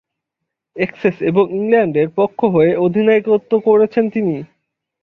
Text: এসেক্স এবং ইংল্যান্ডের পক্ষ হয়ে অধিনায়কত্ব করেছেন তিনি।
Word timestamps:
এসেক্স 0.75 1.19
এবং 1.21 1.43
ইংল্যান্ডের 1.51 2.07
পক্ষ 2.17 2.39
হয়ে 2.45 2.71
অধিনায়কত্ব 2.77 3.51
করেছেন 3.59 4.05
তিনি। 4.09 4.35